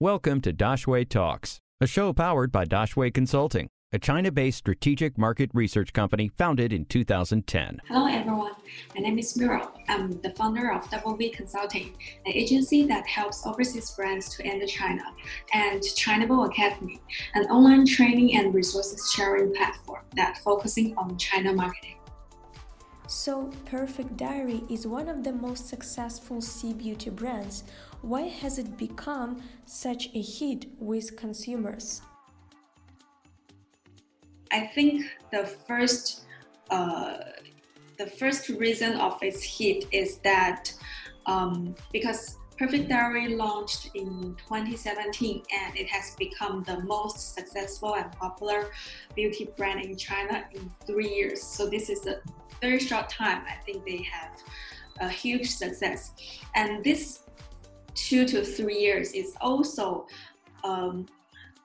Welcome 0.00 0.40
to 0.42 0.52
Daxue 0.52 1.08
Talks, 1.08 1.58
a 1.80 1.86
show 1.88 2.12
powered 2.12 2.52
by 2.52 2.64
Daxue 2.64 3.12
Consulting, 3.12 3.68
a 3.92 3.98
China 3.98 4.30
based 4.30 4.58
strategic 4.58 5.18
market 5.18 5.50
research 5.52 5.92
company 5.92 6.28
founded 6.28 6.72
in 6.72 6.84
2010. 6.84 7.80
Hello, 7.88 8.06
everyone. 8.06 8.52
My 8.94 9.00
name 9.00 9.18
is 9.18 9.36
Muriel. 9.36 9.72
I'm 9.88 10.12
the 10.20 10.30
founder 10.36 10.72
of 10.72 10.88
Double 10.88 11.16
V 11.16 11.30
Consulting, 11.30 11.96
an 12.26 12.32
agency 12.32 12.86
that 12.86 13.08
helps 13.08 13.44
overseas 13.44 13.90
brands 13.90 14.28
to 14.36 14.46
enter 14.46 14.68
China, 14.68 15.02
and 15.52 15.80
Chinable 15.80 16.46
Academy, 16.46 17.00
an 17.34 17.46
online 17.46 17.84
training 17.84 18.36
and 18.36 18.54
resources 18.54 19.12
sharing 19.12 19.52
platform 19.52 20.04
that 20.14 20.38
focusing 20.44 20.96
on 20.96 21.18
China 21.18 21.52
marketing. 21.52 21.97
So, 23.08 23.50
Perfect 23.64 24.18
Diary 24.18 24.64
is 24.68 24.86
one 24.86 25.08
of 25.08 25.24
the 25.24 25.32
most 25.32 25.66
successful 25.66 26.42
C 26.42 26.74
beauty 26.74 27.08
brands. 27.08 27.64
Why 28.02 28.28
has 28.28 28.58
it 28.58 28.76
become 28.76 29.42
such 29.64 30.10
a 30.14 30.20
hit 30.20 30.66
with 30.78 31.16
consumers? 31.16 32.02
I 34.52 34.66
think 34.74 35.06
the 35.32 35.46
first 35.46 36.24
uh, 36.70 37.16
the 37.96 38.06
first 38.06 38.50
reason 38.50 38.92
of 39.00 39.22
its 39.22 39.42
hit 39.42 39.86
is 39.90 40.18
that 40.18 40.70
um, 41.24 41.74
because 41.92 42.36
Perfect 42.58 42.88
Diary 42.88 43.36
launched 43.36 43.90
in 43.94 44.34
2017 44.36 45.42
and 45.52 45.76
it 45.76 45.88
has 45.88 46.16
become 46.16 46.64
the 46.64 46.80
most 46.80 47.34
successful 47.36 47.94
and 47.94 48.10
popular 48.10 48.70
beauty 49.14 49.48
brand 49.56 49.80
in 49.80 49.96
China 49.96 50.44
in 50.52 50.68
three 50.84 51.08
years. 51.08 51.40
So 51.40 51.68
this 51.68 51.88
is 51.88 52.04
a 52.08 52.20
very 52.60 52.80
short 52.80 53.08
time. 53.08 53.44
I 53.48 53.62
think 53.64 53.86
they 53.86 54.02
have 54.02 54.42
a 55.00 55.08
huge 55.08 55.48
success, 55.48 56.10
and 56.56 56.82
this 56.82 57.20
two 57.94 58.26
to 58.26 58.44
three 58.44 58.78
years 58.80 59.12
is 59.12 59.34
also 59.40 60.08
um, 60.64 61.06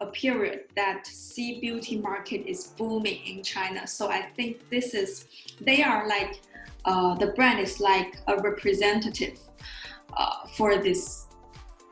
a 0.00 0.06
period 0.06 0.66
that 0.76 1.04
C 1.04 1.58
beauty 1.60 1.96
market 1.98 2.48
is 2.48 2.68
booming 2.78 3.26
in 3.26 3.42
China. 3.42 3.88
So 3.88 4.08
I 4.08 4.22
think 4.36 4.70
this 4.70 4.94
is 4.94 5.26
they 5.60 5.82
are 5.82 6.06
like 6.06 6.42
uh, 6.84 7.16
the 7.16 7.28
brand 7.28 7.58
is 7.58 7.80
like 7.80 8.18
a 8.28 8.36
representative 8.40 9.40
uh, 10.16 10.46
for 10.56 10.78
this 10.78 11.26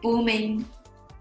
booming 0.03 0.65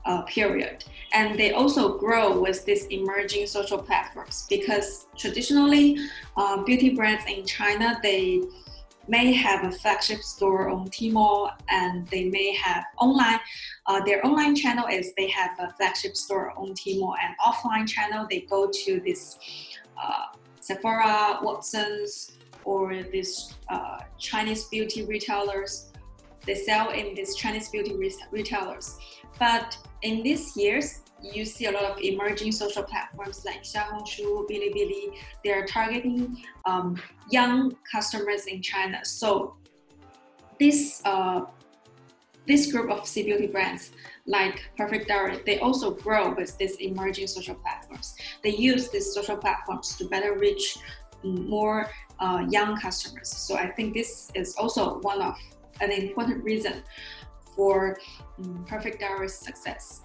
uh, 0.05 0.21
period. 0.23 0.83
And 1.13 1.39
they 1.39 1.51
also 1.51 1.97
grow 1.97 2.39
with 2.39 2.65
these 2.65 2.85
emerging 2.87 3.47
social 3.47 3.77
platforms 3.77 4.45
because 4.49 5.07
traditionally, 5.15 5.97
uh, 6.35 6.63
beauty 6.63 6.89
brands 6.89 7.23
in 7.27 7.45
China 7.45 7.99
they 8.03 8.41
may 9.07 9.33
have 9.33 9.65
a 9.65 9.71
flagship 9.71 10.21
store 10.21 10.69
on 10.69 10.87
Tmall 10.87 11.51
and 11.69 12.07
they 12.07 12.25
may 12.29 12.53
have 12.55 12.85
online. 12.97 13.39
Uh, 13.85 14.03
their 14.03 14.25
online 14.25 14.55
channel 14.55 14.87
is 14.87 15.13
they 15.17 15.27
have 15.27 15.51
a 15.59 15.73
flagship 15.73 16.15
store 16.15 16.51
on 16.57 16.73
Tmall 16.73 17.15
and 17.21 17.35
offline 17.45 17.87
channel 17.87 18.25
they 18.29 18.41
go 18.41 18.69
to 18.71 19.01
this 19.01 19.37
uh, 20.01 20.27
Sephora, 20.59 21.39
Watsons, 21.43 22.37
or 22.63 23.03
this 23.03 23.55
uh, 23.69 23.99
Chinese 24.17 24.65
beauty 24.65 25.03
retailers. 25.03 25.91
They 26.45 26.55
sell 26.55 26.91
in 26.91 27.15
these 27.15 27.35
Chinese 27.35 27.69
beauty 27.69 27.95
retailers. 28.31 28.97
But 29.39 29.77
in 30.01 30.23
these 30.23 30.55
years, 30.57 31.01
you 31.21 31.45
see 31.45 31.65
a 31.65 31.71
lot 31.71 31.83
of 31.83 31.97
emerging 32.01 32.51
social 32.51 32.83
platforms 32.83 33.45
like 33.45 33.63
Xiaohongshu, 33.63 34.47
Bilibili. 34.49 35.17
They 35.43 35.51
are 35.51 35.65
targeting 35.65 36.43
um, 36.65 37.01
young 37.31 37.75
customers 37.89 38.45
in 38.45 38.61
China. 38.61 38.99
So 39.05 39.55
this 40.59 41.01
uh, 41.05 41.41
this 42.45 42.71
group 42.71 42.91
of 42.91 43.07
C 43.07 43.23
beauty 43.23 43.47
brands 43.47 43.91
like 44.25 44.69
Perfect 44.77 45.07
Diary, 45.07 45.41
they 45.45 45.59
also 45.59 45.91
grow 45.91 46.33
with 46.33 46.57
these 46.57 46.75
emerging 46.75 47.27
social 47.27 47.55
platforms. 47.55 48.15
They 48.43 48.51
use 48.51 48.89
these 48.89 49.13
social 49.13 49.37
platforms 49.37 49.95
to 49.95 50.05
better 50.05 50.37
reach 50.37 50.77
more 51.23 51.89
uh, 52.19 52.45
young 52.49 52.77
customers. 52.77 53.29
So 53.29 53.55
I 53.55 53.71
think 53.71 53.93
this 53.93 54.29
is 54.35 54.55
also 54.55 54.99
one 54.99 55.21
of 55.21 55.35
an 55.81 55.91
important 55.91 56.43
reason 56.43 56.83
for 57.55 57.97
um, 58.39 58.65
Perfect 58.67 58.99
Diary's 58.99 59.33
success. 59.33 60.01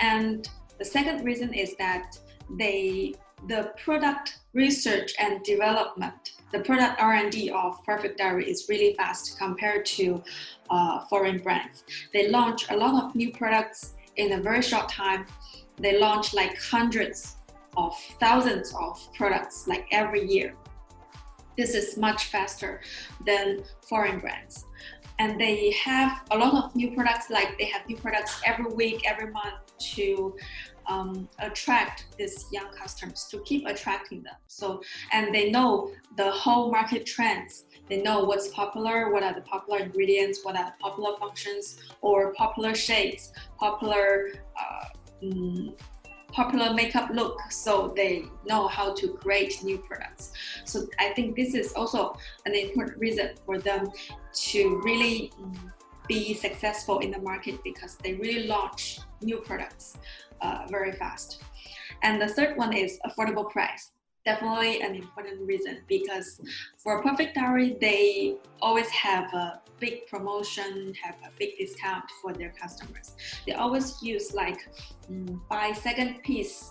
And 0.00 0.48
the 0.78 0.84
second 0.84 1.24
reason 1.24 1.52
is 1.54 1.76
that 1.76 2.18
they 2.58 3.14
the 3.48 3.72
product 3.84 4.40
research 4.54 5.14
and 5.18 5.42
development, 5.42 6.32
the 6.52 6.60
product 6.60 7.00
R&D 7.00 7.50
of 7.50 7.84
Perfect 7.84 8.18
Diary 8.18 8.50
is 8.50 8.66
really 8.68 8.94
fast 8.94 9.38
compared 9.38 9.84
to 9.86 10.22
uh, 10.70 11.04
foreign 11.06 11.38
brands. 11.42 11.84
They 12.14 12.28
launch 12.28 12.70
a 12.70 12.76
lot 12.76 13.04
of 13.04 13.14
new 13.14 13.32
products 13.32 13.94
in 14.16 14.32
a 14.32 14.40
very 14.40 14.62
short 14.62 14.88
time. 14.88 15.26
They 15.76 15.98
launch 15.98 16.32
like 16.32 16.58
hundreds 16.58 17.36
of 17.76 17.94
thousands 18.18 18.74
of 18.74 18.98
products 19.12 19.68
like 19.68 19.86
every 19.92 20.26
year. 20.26 20.54
This 21.58 21.74
is 21.74 21.96
much 21.96 22.26
faster 22.26 22.80
than 23.26 23.64
foreign 23.88 24.18
brands 24.18 24.64
and 25.18 25.40
they 25.40 25.70
have 25.72 26.22
a 26.30 26.38
lot 26.38 26.54
of 26.64 26.76
new 26.76 26.94
products 26.94 27.30
like 27.30 27.56
they 27.58 27.64
have 27.64 27.86
new 27.88 27.96
products 27.96 28.40
every 28.44 28.72
week 28.72 29.02
every 29.06 29.30
month 29.30 29.54
to 29.78 30.36
um, 30.88 31.28
attract 31.40 32.06
these 32.16 32.46
young 32.52 32.70
customers 32.72 33.26
to 33.30 33.40
keep 33.40 33.66
attracting 33.66 34.22
them. 34.22 34.36
So 34.46 34.80
and 35.12 35.34
they 35.34 35.50
know 35.50 35.90
the 36.16 36.30
whole 36.30 36.70
market 36.70 37.06
trends. 37.06 37.64
They 37.88 38.02
know 38.02 38.24
what's 38.24 38.48
popular 38.48 39.12
what 39.12 39.22
are 39.22 39.34
the 39.34 39.42
popular 39.42 39.78
ingredients 39.78 40.40
what 40.44 40.56
are 40.56 40.64
the 40.64 40.72
popular 40.80 41.16
functions 41.18 41.78
or 42.00 42.32
popular 42.34 42.74
shades 42.74 43.32
popular 43.58 44.30
uh, 44.60 44.86
mm, 45.22 45.72
popular 46.36 46.74
makeup 46.74 47.08
look 47.14 47.40
so 47.50 47.94
they 47.96 48.26
know 48.44 48.68
how 48.68 48.92
to 48.92 49.08
create 49.14 49.64
new 49.64 49.78
products. 49.78 50.32
So 50.64 50.86
i 50.98 51.08
think 51.14 51.34
this 51.34 51.54
is 51.54 51.72
also 51.72 52.00
an 52.44 52.54
important 52.54 52.98
reason 53.06 53.28
for 53.46 53.56
them 53.58 53.82
to 54.48 54.60
really 54.84 55.32
be 56.06 56.34
successful 56.34 56.98
in 56.98 57.10
the 57.10 57.22
market 57.30 57.56
because 57.64 57.96
they 58.02 58.12
really 58.24 58.46
launch 58.46 59.00
new 59.22 59.38
products 59.48 59.96
uh, 60.42 60.66
very 60.68 60.92
fast. 60.92 61.42
And 62.02 62.20
the 62.20 62.28
third 62.28 62.56
one 62.56 62.72
is 62.84 62.98
affordable 63.08 63.50
price 63.50 63.92
definitely 64.26 64.82
an 64.82 64.94
important 64.94 65.40
reason 65.46 65.78
because 65.88 66.40
for 66.76 67.02
Perfect 67.02 67.36
Diary, 67.36 67.78
they 67.80 68.36
always 68.60 68.88
have 68.88 69.32
a 69.32 69.62
big 69.78 70.06
promotion, 70.08 70.92
have 71.02 71.14
a 71.24 71.30
big 71.38 71.56
discount 71.56 72.04
for 72.20 72.32
their 72.34 72.52
customers. 72.60 73.14
They 73.46 73.52
always 73.52 74.02
use 74.02 74.34
like 74.34 74.68
um, 75.08 75.40
buy 75.48 75.72
second 75.72 76.22
piece 76.24 76.70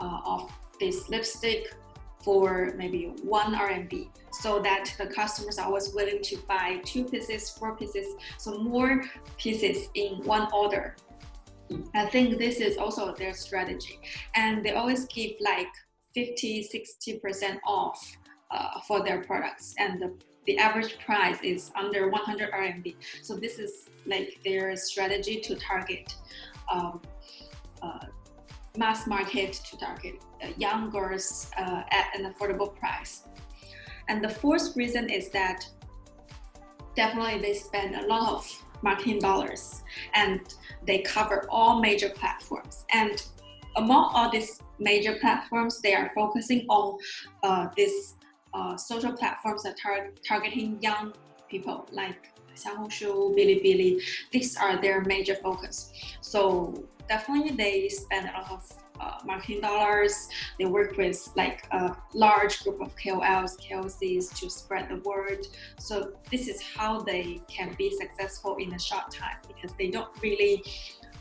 uh, 0.00 0.20
of 0.24 0.50
this 0.80 1.08
lipstick 1.08 1.74
for 2.22 2.72
maybe 2.76 3.12
one 3.22 3.54
RMB 3.54 4.08
so 4.32 4.58
that 4.60 4.94
the 4.98 5.06
customers 5.06 5.58
are 5.58 5.66
always 5.66 5.94
willing 5.94 6.22
to 6.22 6.36
buy 6.48 6.80
two 6.84 7.04
pieces, 7.04 7.50
four 7.50 7.76
pieces, 7.76 8.06
so 8.38 8.58
more 8.58 9.04
pieces 9.36 9.88
in 9.94 10.24
one 10.24 10.48
order. 10.52 10.96
I 11.94 12.06
think 12.06 12.38
this 12.38 12.60
is 12.60 12.78
also 12.78 13.14
their 13.14 13.34
strategy. 13.34 14.00
And 14.34 14.64
they 14.64 14.72
always 14.72 15.04
give 15.06 15.32
like 15.40 15.68
50 16.14 16.68
60% 16.72 17.58
off 17.66 18.16
uh, 18.50 18.80
for 18.86 19.02
their 19.02 19.22
products 19.22 19.74
and 19.78 20.00
the, 20.00 20.14
the 20.46 20.58
average 20.58 20.98
price 20.98 21.38
is 21.42 21.70
under 21.74 22.08
100 22.08 22.52
RMB. 22.52 22.94
So 23.22 23.34
this 23.34 23.58
is 23.58 23.88
like 24.06 24.38
their 24.44 24.76
strategy 24.76 25.40
to 25.40 25.56
target 25.56 26.14
um, 26.72 27.00
uh, 27.82 28.06
mass 28.76 29.06
market 29.06 29.52
to 29.52 29.76
target 29.78 30.22
uh, 30.42 30.48
young 30.56 30.90
girls 30.90 31.50
uh, 31.56 31.82
at 31.90 32.06
an 32.16 32.32
affordable 32.32 32.74
price. 32.74 33.22
And 34.08 34.22
the 34.22 34.28
fourth 34.28 34.76
reason 34.76 35.08
is 35.08 35.30
that 35.30 35.66
definitely 36.94 37.40
they 37.40 37.54
spend 37.54 37.94
a 37.94 38.06
lot 38.06 38.34
of 38.34 38.64
marketing 38.82 39.18
dollars 39.18 39.82
and 40.14 40.40
they 40.86 40.98
cover 40.98 41.46
all 41.48 41.80
major 41.80 42.10
platforms. 42.10 42.84
And 42.92 43.24
among 43.76 44.12
all 44.14 44.30
these 44.30 44.60
major 44.78 45.16
platforms, 45.20 45.80
they 45.80 45.94
are 45.94 46.10
focusing 46.14 46.66
on 46.68 46.98
uh, 47.42 47.68
these 47.76 48.14
uh, 48.52 48.76
social 48.76 49.12
platforms 49.12 49.62
that 49.62 49.76
are 49.84 50.10
targeting 50.26 50.78
young 50.80 51.12
people 51.48 51.86
like 51.92 52.30
Xiaohongshu, 52.56 53.34
Bilibili. 53.36 54.00
These 54.30 54.56
are 54.56 54.80
their 54.80 55.02
major 55.02 55.34
focus. 55.36 55.92
So 56.20 56.84
definitely 57.08 57.56
they 57.56 57.88
spend 57.88 58.28
a 58.28 58.32
lot 58.32 58.50
of 58.52 58.72
uh, 59.00 59.18
marketing 59.24 59.60
dollars. 59.60 60.28
They 60.58 60.66
work 60.66 60.96
with 60.96 61.28
like 61.36 61.66
a 61.72 61.96
large 62.14 62.62
group 62.62 62.80
of 62.80 62.94
KOLs, 62.96 63.56
KOCs 63.60 64.38
to 64.38 64.48
spread 64.48 64.88
the 64.88 65.00
word. 65.08 65.46
So 65.78 66.12
this 66.30 66.48
is 66.48 66.62
how 66.62 67.00
they 67.00 67.40
can 67.48 67.74
be 67.76 67.90
successful 67.96 68.56
in 68.56 68.72
a 68.74 68.78
short 68.78 69.10
time 69.10 69.38
because 69.48 69.76
they 69.76 69.90
don't 69.90 70.10
really 70.22 70.62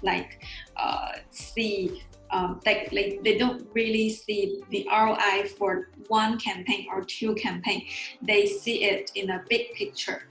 like 0.03 0.44
uh, 0.77 1.13
see 1.31 2.03
um, 2.33 2.59
they 2.65 3.38
don't 3.38 3.68
really 3.74 4.09
see 4.09 4.62
the 4.69 4.88
ROI 4.91 5.47
for 5.57 5.89
one 6.07 6.38
campaign 6.39 6.88
or 6.91 7.03
two 7.03 7.35
campaign. 7.35 7.85
They 8.21 8.45
see 8.47 8.83
it 8.83 9.12
in 9.15 9.30
a 9.30 9.44
big 9.47 9.74
picture. 9.74 10.24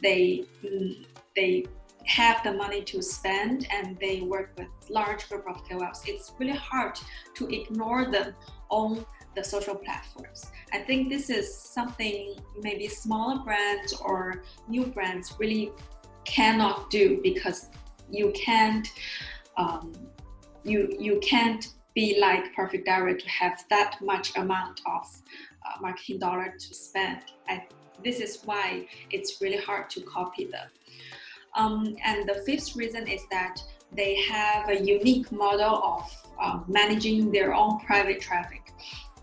They 0.00 0.44
mm, 0.64 1.04
they 1.34 1.66
have 2.08 2.42
the 2.42 2.52
money 2.52 2.82
to 2.82 3.02
spend 3.02 3.66
and 3.70 3.98
they 4.00 4.22
work 4.22 4.52
with 4.56 4.68
large 4.88 5.28
group 5.28 5.44
of 5.46 5.62
KOLs, 5.68 6.08
it's 6.08 6.32
really 6.38 6.56
hard 6.56 6.98
to 7.34 7.46
ignore 7.48 8.10
them 8.10 8.34
on 8.70 9.04
the 9.36 9.44
social 9.44 9.74
platforms. 9.74 10.46
I 10.72 10.78
think 10.78 11.10
this 11.10 11.28
is 11.28 11.54
something 11.54 12.34
maybe 12.62 12.88
smaller 12.88 13.44
brands 13.44 13.92
or 13.92 14.42
new 14.68 14.86
brands 14.86 15.34
really 15.38 15.70
cannot 16.24 16.88
do 16.88 17.20
because 17.22 17.66
you 18.10 18.32
can't 18.34 18.88
um, 19.58 19.92
you 20.64 20.94
you 20.98 21.18
can't 21.20 21.68
be 21.94 22.18
like 22.20 22.54
Perfect 22.54 22.86
Diary 22.86 23.16
to 23.16 23.28
have 23.28 23.64
that 23.70 23.96
much 24.00 24.36
amount 24.36 24.80
of 24.86 25.04
uh, 25.66 25.80
marketing 25.80 26.18
dollar 26.18 26.54
to 26.56 26.74
spend. 26.74 27.22
And 27.48 27.62
this 28.04 28.20
is 28.20 28.42
why 28.44 28.86
it's 29.10 29.40
really 29.40 29.56
hard 29.56 29.90
to 29.90 30.00
copy 30.02 30.44
them. 30.44 30.68
Um, 31.56 31.96
and 32.04 32.28
the 32.28 32.36
fifth 32.46 32.76
reason 32.76 33.08
is 33.08 33.22
that 33.30 33.60
they 33.92 34.14
have 34.22 34.68
a 34.68 34.80
unique 34.80 35.32
model 35.32 35.82
of 35.82 36.04
uh, 36.40 36.60
managing 36.68 37.32
their 37.32 37.54
own 37.54 37.80
private 37.80 38.20
traffic. 38.20 38.72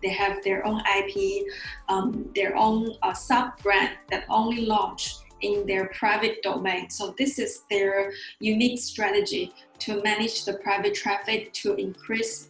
They 0.01 0.09
have 0.09 0.43
their 0.43 0.65
own 0.65 0.81
IP, 0.97 1.45
um, 1.87 2.29
their 2.35 2.55
own 2.55 2.95
uh, 3.01 3.13
sub 3.13 3.57
brand 3.63 3.91
that 4.09 4.25
only 4.29 4.65
launch 4.65 5.15
in 5.41 5.65
their 5.65 5.87
private 5.89 6.41
domain. 6.41 6.89
So 6.89 7.13
this 7.17 7.39
is 7.39 7.63
their 7.69 8.11
unique 8.39 8.79
strategy 8.79 9.53
to 9.79 10.01
manage 10.03 10.45
the 10.45 10.53
private 10.53 10.93
traffic 10.93 11.53
to 11.53 11.75
increase 11.75 12.49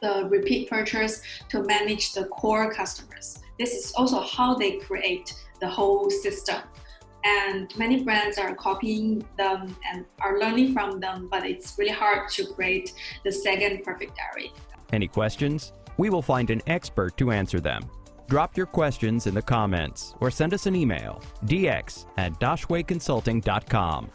the 0.00 0.28
repeat 0.30 0.70
purchase 0.70 1.22
to 1.48 1.62
manage 1.64 2.12
the 2.12 2.26
core 2.26 2.72
customers. 2.72 3.40
This 3.58 3.74
is 3.74 3.92
also 3.96 4.20
how 4.20 4.54
they 4.54 4.78
create 4.78 5.34
the 5.60 5.68
whole 5.68 6.10
system. 6.10 6.62
And 7.24 7.76
many 7.76 8.04
brands 8.04 8.38
are 8.38 8.54
copying 8.54 9.26
them 9.36 9.76
and 9.90 10.04
are 10.20 10.38
learning 10.38 10.72
from 10.72 11.00
them, 11.00 11.28
but 11.28 11.44
it's 11.44 11.76
really 11.76 11.90
hard 11.90 12.28
to 12.30 12.46
create 12.46 12.92
the 13.24 13.32
second 13.32 13.82
perfect 13.82 14.16
diary. 14.16 14.52
Any 14.92 15.08
questions? 15.08 15.72
We 15.96 16.10
will 16.10 16.22
find 16.22 16.48
an 16.50 16.62
expert 16.68 17.16
to 17.16 17.32
answer 17.32 17.58
them. 17.58 17.90
Drop 18.28 18.58
your 18.58 18.66
questions 18.66 19.26
in 19.26 19.34
the 19.34 19.40
comments 19.40 20.14
or 20.20 20.30
send 20.30 20.52
us 20.52 20.66
an 20.66 20.76
email, 20.76 21.22
dx 21.46 22.04
at 22.18 22.38
daxueconsulting.com. 22.38 24.10